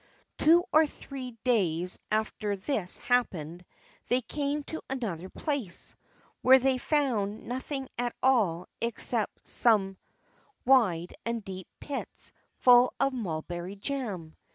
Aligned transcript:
Two 0.39 0.63
or 0.73 0.87
three 0.87 1.37
days 1.43 1.99
after 2.09 2.55
this 2.55 2.97
had 2.97 3.05
happened 3.17 3.63
they 4.07 4.21
came 4.21 4.63
to 4.63 4.81
another 4.89 5.29
place, 5.29 5.93
where 6.41 6.57
they 6.57 6.79
found 6.79 7.45
nothing 7.45 7.87
at 7.99 8.15
all 8.23 8.67
except 8.81 9.45
some 9.45 9.97
wide 10.65 11.13
and 11.23 11.45
deep 11.45 11.67
pits 11.79 12.31
full 12.57 12.91
of 12.99 13.13
mulberry 13.13 13.75
jam. 13.75 14.35